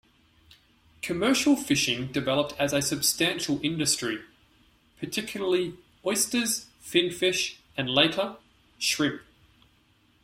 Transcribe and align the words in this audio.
Commercial 1.03 1.55
fishing 1.55 2.11
developed 2.11 2.55
as 2.59 2.73
a 2.73 2.81
substantial 2.81 3.59
industry, 3.63 4.23
particularly 4.97 5.75
oysters, 6.03 6.65
finfish, 6.81 7.59
and 7.77 7.87
later, 7.87 8.37
shrimp. 8.79 9.21